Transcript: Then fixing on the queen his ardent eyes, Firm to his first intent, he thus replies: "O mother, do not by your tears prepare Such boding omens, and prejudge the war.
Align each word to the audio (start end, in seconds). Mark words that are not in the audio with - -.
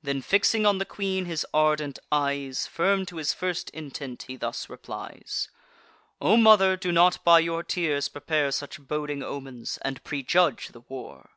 Then 0.00 0.22
fixing 0.22 0.64
on 0.64 0.78
the 0.78 0.84
queen 0.84 1.24
his 1.24 1.44
ardent 1.52 1.98
eyes, 2.12 2.68
Firm 2.68 3.04
to 3.06 3.16
his 3.16 3.32
first 3.32 3.68
intent, 3.70 4.26
he 4.28 4.36
thus 4.36 4.70
replies: 4.70 5.48
"O 6.20 6.36
mother, 6.36 6.76
do 6.76 6.92
not 6.92 7.18
by 7.24 7.40
your 7.40 7.64
tears 7.64 8.08
prepare 8.08 8.52
Such 8.52 8.80
boding 8.80 9.24
omens, 9.24 9.80
and 9.82 10.04
prejudge 10.04 10.68
the 10.68 10.82
war. 10.88 11.30